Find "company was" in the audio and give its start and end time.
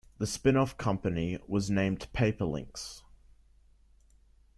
0.79-1.69